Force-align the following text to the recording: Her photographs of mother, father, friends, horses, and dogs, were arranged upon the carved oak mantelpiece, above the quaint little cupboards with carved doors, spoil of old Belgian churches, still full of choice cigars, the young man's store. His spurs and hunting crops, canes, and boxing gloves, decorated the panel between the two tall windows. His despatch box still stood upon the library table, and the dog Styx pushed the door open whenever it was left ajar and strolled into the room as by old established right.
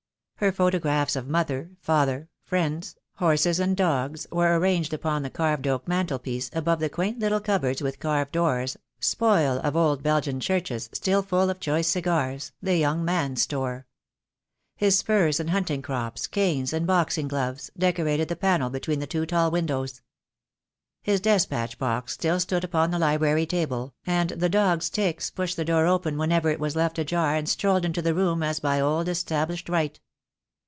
Her 0.41 0.51
photographs 0.51 1.15
of 1.15 1.27
mother, 1.27 1.69
father, 1.81 2.27
friends, 2.45 2.95
horses, 3.17 3.59
and 3.59 3.77
dogs, 3.77 4.25
were 4.31 4.57
arranged 4.57 4.91
upon 4.91 5.21
the 5.21 5.29
carved 5.29 5.67
oak 5.67 5.87
mantelpiece, 5.87 6.49
above 6.53 6.79
the 6.79 6.89
quaint 6.89 7.19
little 7.19 7.39
cupboards 7.39 7.79
with 7.79 7.99
carved 7.99 8.31
doors, 8.31 8.75
spoil 8.99 9.59
of 9.63 9.75
old 9.77 10.01
Belgian 10.01 10.39
churches, 10.39 10.89
still 10.93 11.21
full 11.21 11.51
of 11.51 11.59
choice 11.59 11.87
cigars, 11.89 12.53
the 12.59 12.75
young 12.75 13.05
man's 13.05 13.43
store. 13.43 13.85
His 14.75 14.97
spurs 14.97 15.39
and 15.39 15.51
hunting 15.51 15.83
crops, 15.83 16.25
canes, 16.25 16.73
and 16.73 16.87
boxing 16.87 17.27
gloves, 17.27 17.69
decorated 17.77 18.27
the 18.27 18.35
panel 18.35 18.71
between 18.71 18.97
the 18.97 19.05
two 19.05 19.27
tall 19.27 19.51
windows. 19.51 20.01
His 21.03 21.21
despatch 21.21 21.77
box 21.77 22.13
still 22.13 22.39
stood 22.39 22.63
upon 22.63 22.89
the 22.89 22.97
library 22.97 23.45
table, 23.45 23.93
and 24.07 24.31
the 24.31 24.49
dog 24.49 24.81
Styx 24.81 25.29
pushed 25.29 25.55
the 25.55 25.65
door 25.65 25.85
open 25.85 26.17
whenever 26.17 26.49
it 26.49 26.59
was 26.59 26.75
left 26.75 26.97
ajar 26.97 27.35
and 27.35 27.47
strolled 27.47 27.85
into 27.85 28.01
the 28.01 28.15
room 28.15 28.41
as 28.41 28.59
by 28.59 28.79
old 28.79 29.07
established 29.07 29.69
right. 29.69 29.99